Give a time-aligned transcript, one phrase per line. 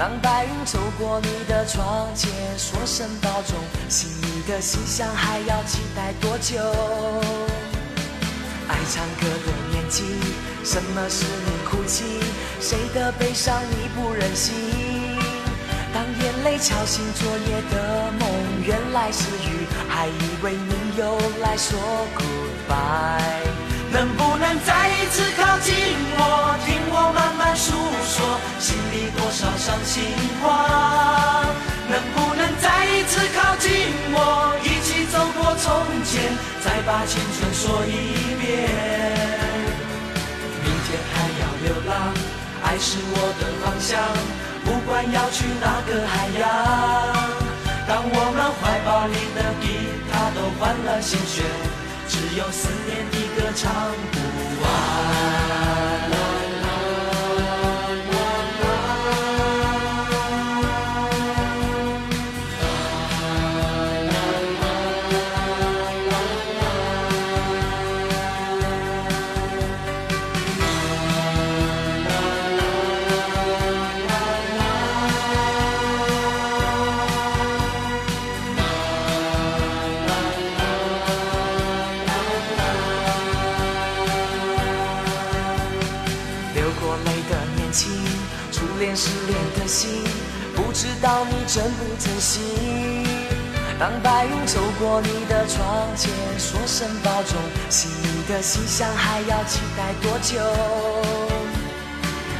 [0.00, 3.58] 当白云走过你的窗前，说声保重，
[3.90, 6.56] 心里的心香还要期待多久？
[8.66, 10.04] 爱唱歌的年纪，
[10.64, 12.18] 什么是你哭泣？
[12.62, 14.54] 谁的悲伤你不忍心？
[15.92, 18.26] 当眼泪敲醒昨夜的梦，
[18.64, 21.78] 原来是雨，还以为你又来说
[22.16, 23.20] goodbye。
[23.92, 25.74] 能不能再一次靠近
[26.16, 27.99] 我，听我慢慢诉说
[29.60, 30.02] 伤心
[30.42, 31.44] 话？
[31.86, 35.68] 能不能再一次靠近我，一起走过从
[36.02, 36.32] 前，
[36.64, 38.48] 再把青春说一遍？
[40.64, 41.92] 明天还要流浪，
[42.64, 44.00] 爱是我的方向，
[44.64, 46.42] 不管要去哪个海洋。
[47.86, 49.64] 当我们怀抱里的吉
[50.10, 51.44] 他都换了新弦。
[52.08, 53.70] 只有思念的歌唱
[54.10, 54.18] 不
[54.62, 56.19] 完。
[91.52, 92.38] 珍不珍惜？
[93.76, 97.36] 当白云走过你的窗前，说声保重，
[97.68, 100.38] 心里的心香还要期待多久？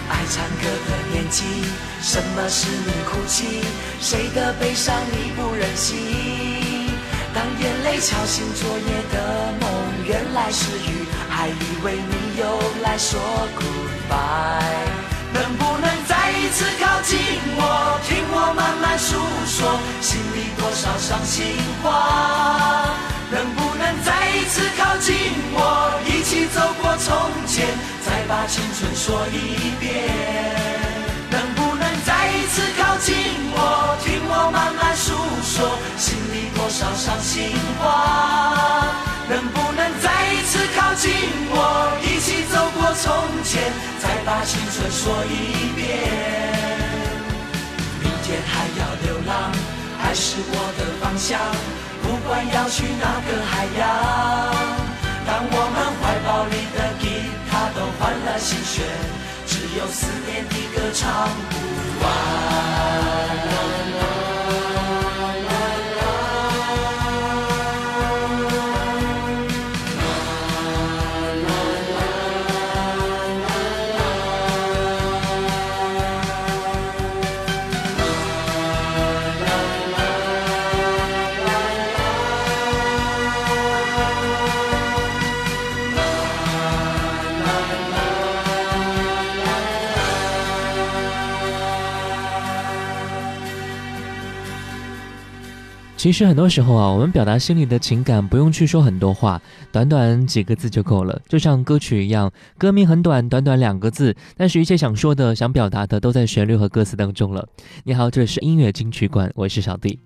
[0.09, 1.43] 爱唱歌的年纪，
[2.01, 3.65] 什么是你哭泣？
[4.01, 6.93] 谁的悲伤你不忍心？
[7.35, 9.69] 当眼泪敲醒昨夜的梦，
[10.07, 12.47] 原来是雨，还以为你又
[12.85, 13.19] 来说
[13.59, 14.87] goodbye。
[15.33, 16.00] 能不能
[16.51, 17.19] 次靠近
[17.57, 19.17] 我，听我慢慢诉
[19.47, 22.87] 说心里多少伤心话？
[23.31, 25.15] 能不能再一次靠近
[25.55, 27.15] 我，一起走过从
[27.47, 27.67] 前，
[28.05, 30.11] 再把青春说一遍？
[31.31, 33.15] 能不能再一次靠近
[33.55, 38.85] 我，听我慢慢诉说心里多少伤心话？
[39.29, 41.13] 能不能再一次靠近
[41.51, 41.55] 我，
[42.03, 43.73] 一起走过从前？
[44.03, 45.60] 再把青春说一遍，
[50.53, 51.39] 我的方向，
[52.03, 53.81] 不管要去哪个海洋。
[55.27, 57.05] 当我们怀抱里的吉
[57.51, 58.85] 他都换了新弦，
[59.47, 61.53] 只有思念的歌唱不
[62.03, 62.09] 完。
[96.01, 99.39] 其实很多时候啊，我们表达心里的情感不用去说很多话，
[99.71, 101.21] 短短几个字就够了。
[101.29, 107.47] 就像歌曲一样，歌名很短，短短两个字，但是一切想说的、想表达的都在旋律和歌词当中了。
[107.85, 109.99] 你好，这里是音乐金曲馆，我是小弟。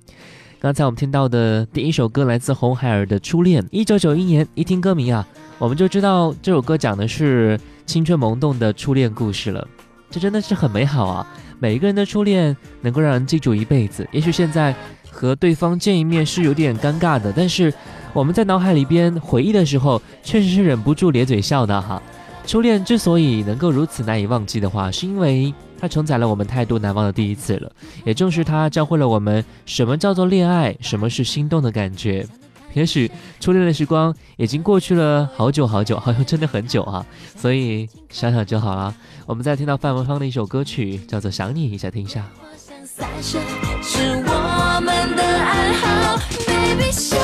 [0.59, 4.45] 刚才我们听到的第一首歌来自红孩儿的初恋，一九九一年。
[4.57, 5.25] 一听歌名啊，
[5.61, 9.65] 我们就知道这首歌讲的是青春萌动的初恋故事了。
[10.11, 11.27] 这真的是很美好啊！
[11.61, 14.05] 每一个人的初恋能够让人记住一辈子。
[14.11, 14.75] 也许现在。
[15.15, 17.73] 和对方见一面是有点尴尬的但是
[18.13, 22.03] 我们在脑海里边回忆的时候确实是忍不住咧嘴笑的哈。
[22.47, 27.71] 初恋之所以能够如此难以忘记的话是因为它承载了我们太多难忘的第一次了
[28.05, 32.27] 也正是它教会了我们什么叫做恋爱什么是心动的感觉。
[32.75, 33.09] 也许
[33.39, 37.07] 初恋的时光已经过去了好久好久好像真的很久哈
[37.37, 38.95] 所以想想就好了。
[39.27, 42.29] 我们再听到范文芳的一首歌曲叫做想你一下听一下。
[42.43, 43.41] 我想三生
[43.83, 44.44] 是我
[44.75, 46.19] 我们的暗号
[46.49, 47.17] ，baby，想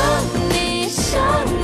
[0.50, 1.59] 你想你。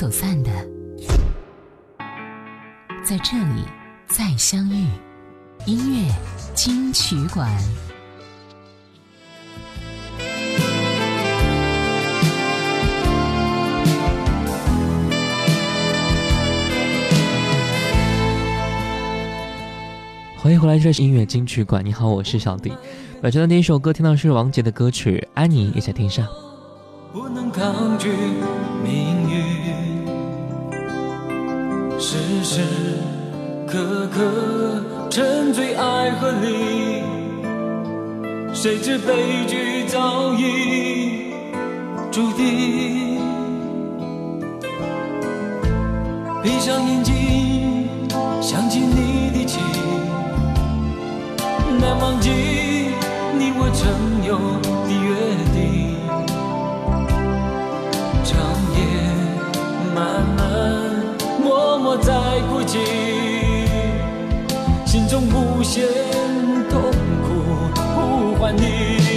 [0.00, 0.50] 走散的。
[3.04, 3.64] 在这里
[4.06, 4.86] 再相遇
[5.66, 6.10] 音乐
[6.54, 7.46] 金曲馆。
[20.38, 21.84] 欢迎回来这是音乐金曲馆。
[21.84, 22.72] 你好我是小迪
[23.22, 26.26] 晚上的第一首歌听到是王杰的歌曲安妮也想听上
[27.12, 28.08] 不能抗拒
[32.52, 32.64] 时时
[33.64, 37.04] 刻刻沉醉爱河里
[38.52, 41.32] 谁知悲剧早已
[42.10, 43.20] 注定。
[46.42, 47.88] 闭上眼睛
[48.42, 49.62] 想起你的情
[51.78, 52.69] 难忘记
[62.02, 62.12] 在
[62.48, 62.78] 孤寂，
[64.86, 65.86] 心中无限
[66.68, 66.80] 痛
[67.22, 67.28] 苦，
[67.74, 69.09] 呼唤你。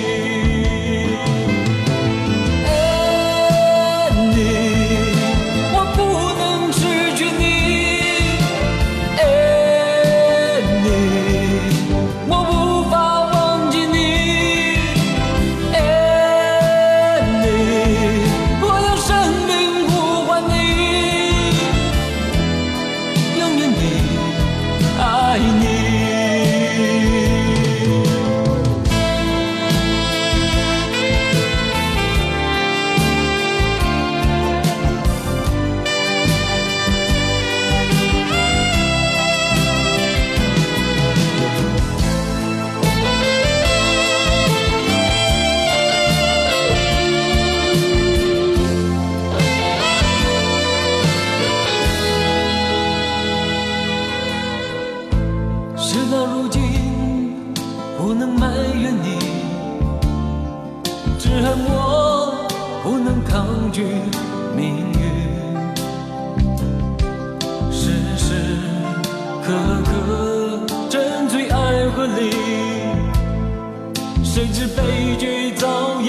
[74.64, 76.08] 是悲剧早已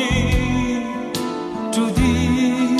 [1.73, 2.77] 注定。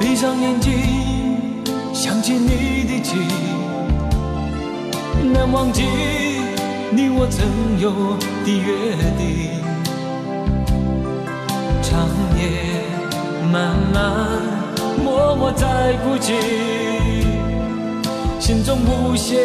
[0.00, 0.72] 闭上眼睛，
[1.94, 3.20] 想起你的情，
[5.32, 5.84] 难忘记
[6.90, 7.46] 你我曾
[7.78, 7.92] 有
[8.44, 9.62] 的约定。
[11.82, 12.42] 长夜
[13.52, 14.26] 漫漫，
[15.04, 16.34] 默默在哭泣，
[18.40, 19.38] 心中无限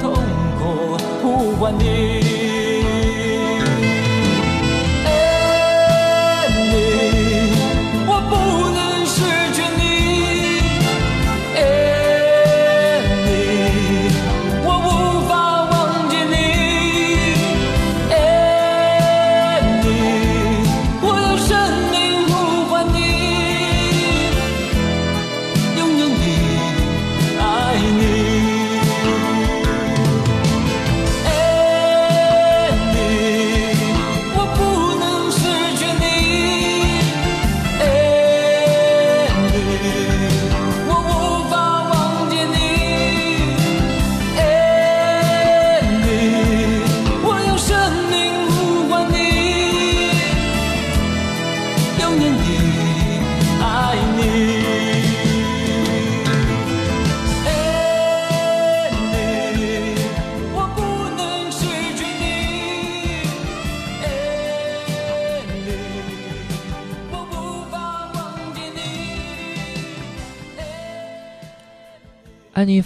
[0.00, 0.14] 痛
[1.22, 2.35] 不管你。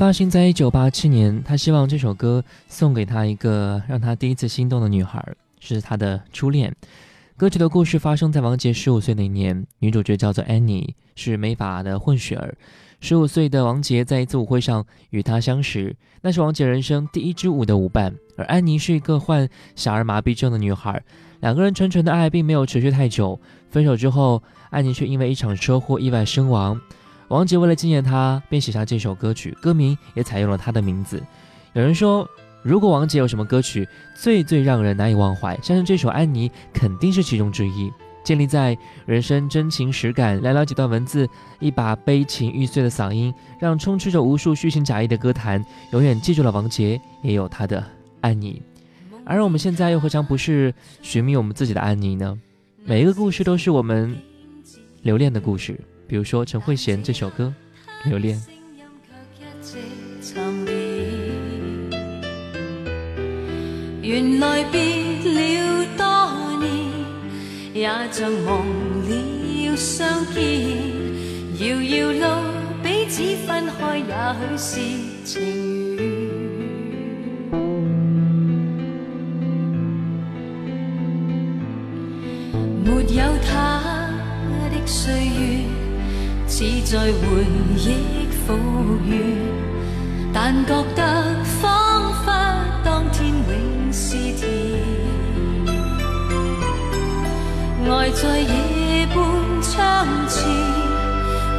[0.01, 5.23] 发行在一九八七年，他希望这首歌送给他一个让他第一次心动的女孩，
[5.61, 6.75] 是他的初恋。
[7.37, 12.57] 歌曲的故事发生在王杰十五岁那年，女主角叫做安妮，是美法的混血儿。
[13.03, 21.03] 十五岁的王杰在一次舞会上与她相识，那是王杰人生第一支舞的舞伴，而安妮是一个患小儿麻痹症的女孩。
[21.41, 23.39] 两个人纯纯的爱并没有持续太久，
[23.69, 26.81] 分手之后，安妮却因为一场车祸意外身亡。
[27.31, 31.23] 王杰为了纪念他，便写下这首歌曲，歌名也采用了他的名字。
[31.75, 32.29] 有人说，
[32.61, 37.89] 如果王杰有什么歌曲最最让人难以忘怀，相信这首《安妮》肯定是其中之一。
[38.25, 41.29] 建立在人生真情实感，寥寥几段文字，
[41.61, 47.83] 一把悲情欲碎的嗓音，让充斥着无数虚情假意的歌坛永远记住了王杰，也有他的
[48.23, 48.61] 安妮。
[49.25, 52.37] 而我们现在又何尝不是寻觅我们自己的安妮呢？
[52.85, 54.17] 每一个故事都是我们
[55.03, 55.79] 留恋的故事。
[56.11, 57.55] 比如说陈慧娴这首歌
[58.09, 58.37] 《留恋》，
[64.03, 64.81] 原来别
[65.23, 66.05] 了多
[66.59, 66.69] 年，
[67.73, 68.67] 也像忘
[69.09, 70.43] 了相见。
[71.61, 72.25] 遥遥路，
[72.83, 74.13] 彼此分开，也
[74.59, 74.81] 许是
[75.25, 76.30] 情缘。
[86.61, 87.11] 似在回
[87.75, 88.53] 忆复
[89.07, 89.17] 原，
[90.31, 92.31] 但觉得仿佛
[92.85, 94.47] 当天永是甜。
[97.91, 99.17] 爱在夜半
[99.63, 100.37] 窗前，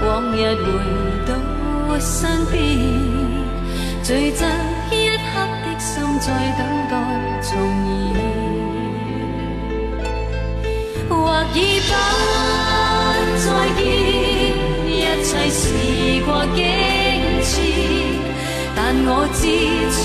[0.06, 0.66] 往日回
[1.26, 1.34] 到
[2.00, 2.62] 身边，
[4.04, 4.46] 最憎
[4.92, 5.32] 一刻
[5.66, 6.28] 的心在
[6.60, 6.94] 等待
[7.42, 7.50] 重
[8.14, 8.22] 现，
[11.10, 11.12] 或
[11.56, 11.90] 已不
[13.40, 13.50] 再
[13.82, 14.11] 见。
[15.22, 15.70] 一切事
[16.26, 16.66] 过境
[17.44, 17.54] 迁，
[18.76, 19.46] 但我知
[19.94, 20.02] 始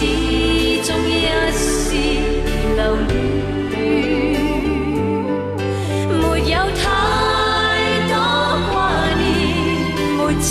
[0.84, 1.24] 终一
[1.56, 1.58] 丝
[2.76, 3.16] 留恋，
[6.20, 6.20] 没
[6.52, 6.84] 有太
[8.10, 8.12] 多
[8.70, 8.76] 挂
[9.16, 9.24] 念，
[10.18, 10.44] 没情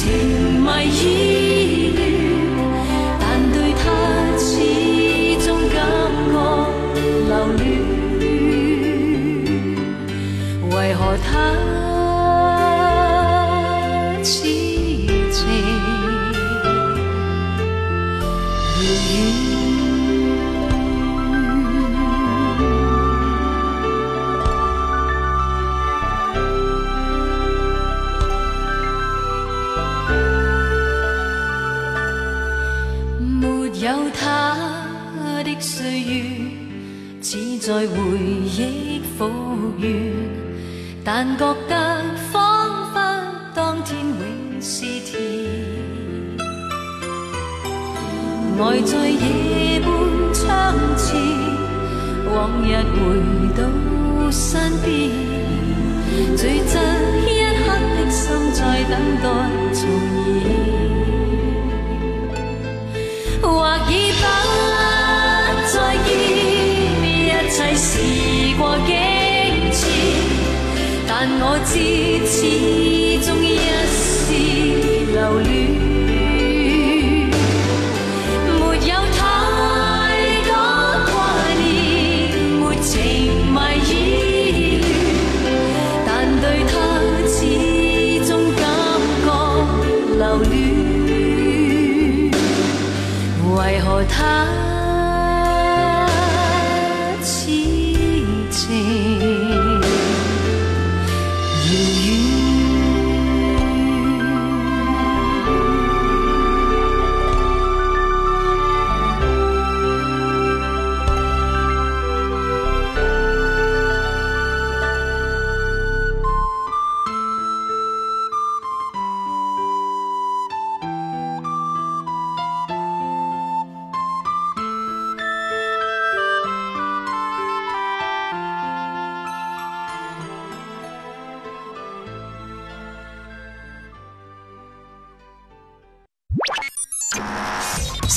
[0.64, 1.04] 迷意
[71.27, 72.85] 但我知此。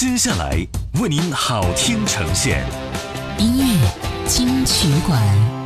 [0.00, 0.64] 接下来
[1.00, 2.64] 为您好听呈现
[3.37, 3.90] 音乐
[4.28, 5.57] 金曲馆。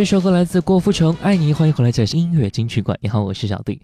[0.00, 2.98] 这首歌来自郭富城，《爱你》，欢迎回来，这是音乐金曲馆。
[3.02, 3.78] 你好，我是小弟。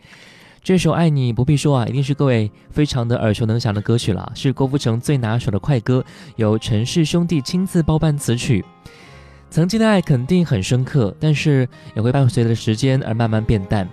[0.64, 6.02] 这首《爱你》不必说啊，一定是各位非常的耳熟能详的歌曲了，是郭富城最拿手的快歌，
[6.36, 8.64] 由陈氏兄弟亲自包办词曲。
[9.50, 13.86] 曾经的爱肯定很深刻，但是也会伴随着时间而慢慢变淡。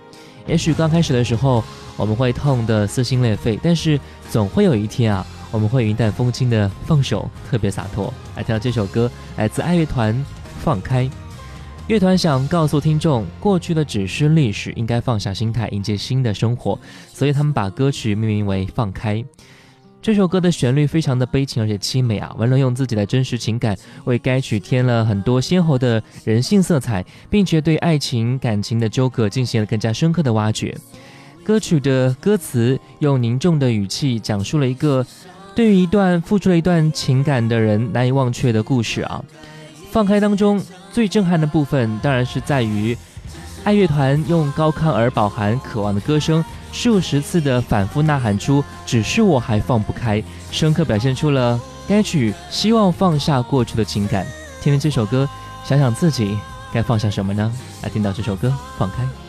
[0.46, 1.62] 也许刚开始的时候，
[1.94, 8.10] 我们会痛得撕心裂肺，但是总会有一天啊，我们会云淡风轻的放手，特别洒脱。
[8.34, 10.14] 来听到这首歌，来自爱乐团
[10.60, 11.04] 《放开》。
[11.86, 16.78] 乐团想告诉听众，过去的只是历史，应该放下心态，迎接新的生活。
[17.12, 19.16] 所以他们把歌曲命名为《放开》。
[20.00, 30.74] 这首歌的旋律非常的悲情而且凄美啊，文龙用自己的真实情感为该曲添了很多鲜活的人性色彩，并且对爱情感情的纠葛进行了更加深刻的挖掘。
[31.44, 35.06] 歌曲的歌词用凝重的语气讲述了一个
[35.54, 39.22] 对于一段付出了一段情感的人难以忘却的故事啊。
[39.90, 40.58] 放开当中。
[40.94, 42.96] 最震撼的部分，当然是在于
[43.64, 54.24] 爱乐团用高亢而饱含渴望的歌声，数十次的反复呐喊出“只是我还放不开”，深刻表现出了该曲希望放下过去的情感。
[54.62, 55.28] 听听这首歌，
[55.64, 56.38] 想想自己
[56.72, 57.52] 该放下什么呢？
[57.82, 59.23] 来听到这首歌，放开。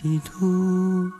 [0.00, 1.10] 地图，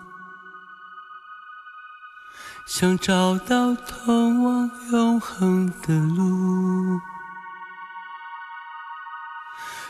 [2.64, 7.00] 想找到通往永恒的路，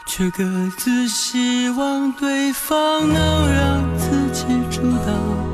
[0.07, 0.43] 却各
[0.79, 5.48] 自希望对方能让自己主导。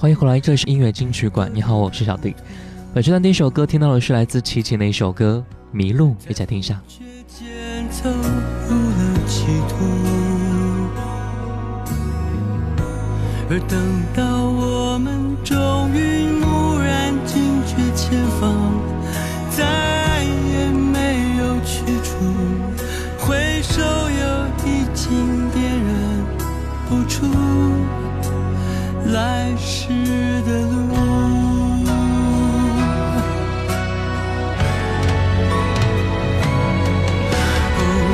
[0.00, 1.50] 欢迎回来，这里是音乐金曲馆。
[1.52, 2.34] 你好，我是小弟。
[2.94, 6.80] 本时段第一首歌听到的是来自齐秦的一首歌《迷路》，一起来听一下。
[7.90, 9.84] 走入了歧途，
[13.50, 13.78] 而等
[14.14, 18.72] 到我们终于蓦然惊觉前方
[19.50, 19.99] 再
[30.42, 30.74] 的路。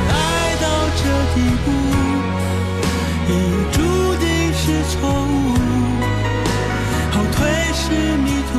[0.09, 0.11] 爱
[0.61, 1.01] 到这
[1.33, 1.67] 地步，
[3.29, 3.31] 已
[3.71, 3.75] 注
[4.19, 5.35] 定是错误。
[7.13, 7.37] 后退
[7.73, 7.81] 是
[8.17, 8.53] 迷途，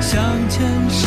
[0.00, 0.08] 向
[0.48, 0.58] 前
[0.90, 0.98] 是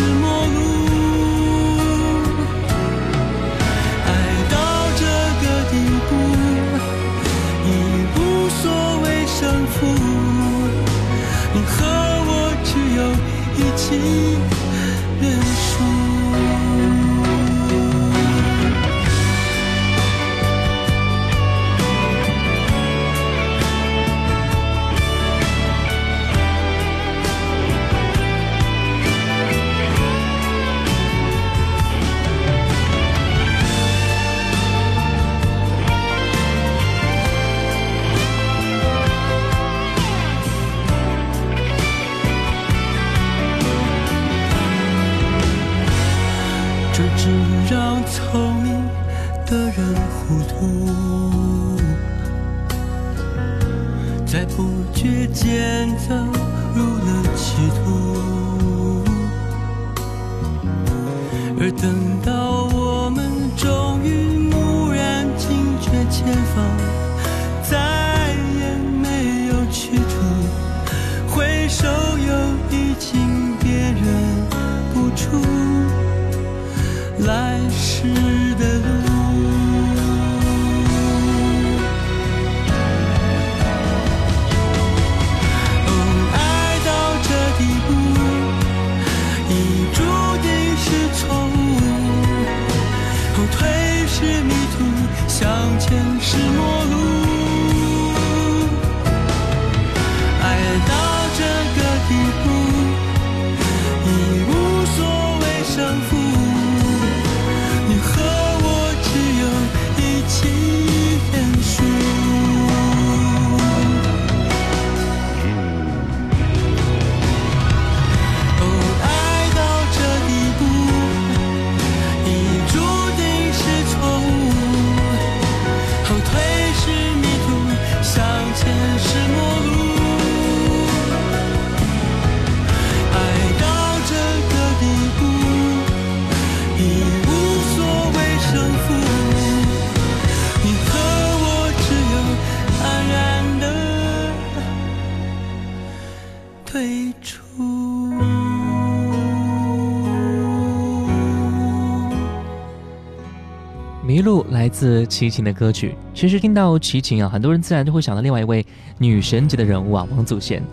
[154.63, 155.93] 来自齐秦的歌曲。
[156.13, 158.65] 其实听到齐秦啊，很多人自然就会想到另外一位
[158.97, 160.63] 女神级的人物啊，王祖贤。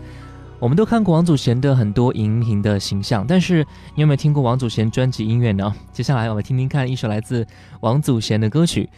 [0.60, 5.74] 我们都看过王祖贤的很多荧屏的形象，但是你有没有听过王祖贤专辑音乐呢？
[5.92, 7.44] 接下来我们听听看一首来自
[7.80, 8.88] 王祖贤的歌曲。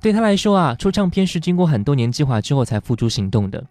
[0.00, 3.64] 对他来说啊，出唱片是经过很多年计划之后才付诸行动的。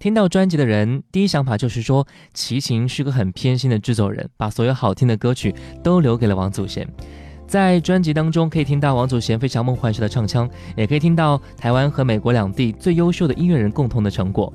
[0.00, 5.54] 听到专辑的人，第一想法就是说，齐秦是个很偏心的制作人，把所有好听的歌曲。
[5.84, 6.84] 都留给了王祖贤。
[7.46, 14.52] 在专辑当中，可以听到王祖贤非常梦幻式的唱腔，也可以听到台湾和美国两地最优秀的音乐人共同的成果。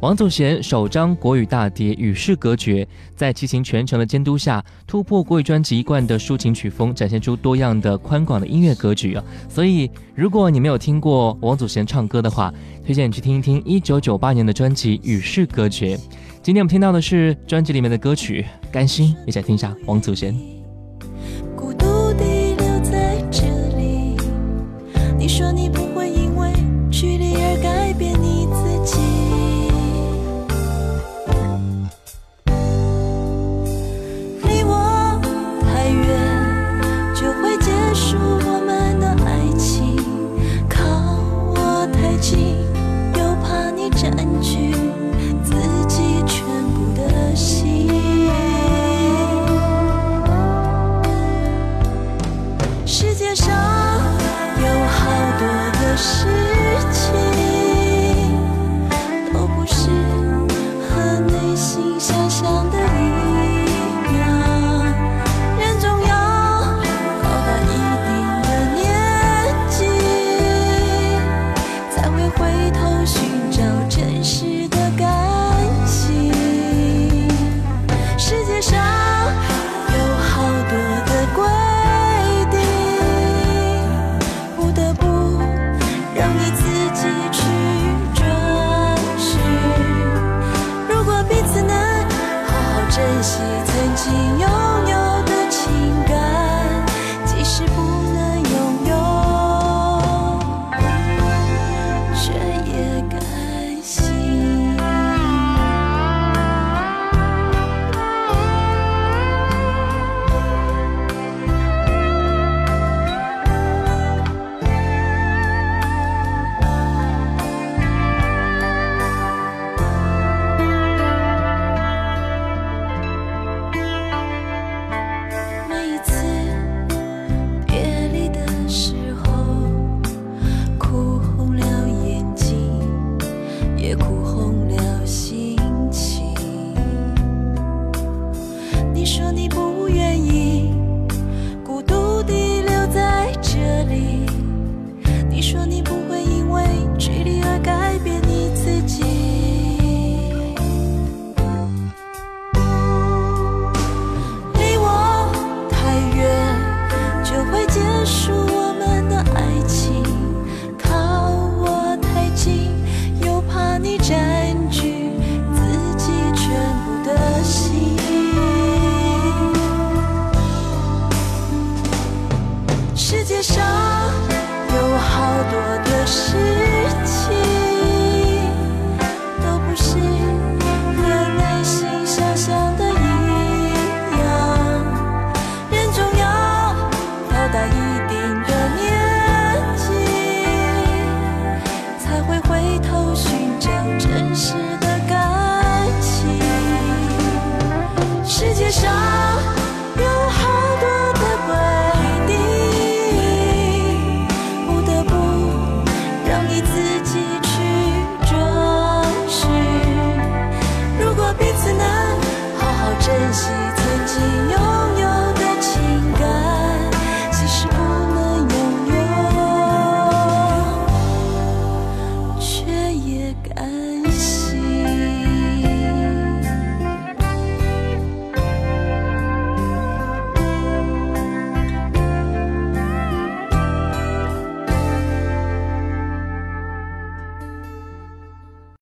[0.00, 9.24] 王祖贤首张国语大碟与世隔绝，在齐秦全程的监督下，突破国语专辑一贯的抒情曲风，展现出多样的宽广的音乐格局啊！
[9.48, 12.52] 所以，如果你没有听过王祖贤唱歌的话，
[12.84, 15.96] 推荐你去听一听1998年的专辑《与世隔绝》。
[16.42, 20.53] 今天我们听到的是专辑里面的歌曲《甘心》，一起来听一下王祖贤。
[25.26, 26.52] 你说你不会因为
[26.90, 28.98] 距离而改变你自己。
[34.42, 35.18] 离我
[35.62, 36.04] 太远，
[37.14, 39.96] 就会结束我们的爱情。
[40.68, 40.84] 靠
[41.56, 42.58] 我太近，
[43.14, 44.72] 又怕你占据
[45.42, 45.54] 自
[45.88, 47.88] 己全部的心。
[52.84, 53.73] 世界上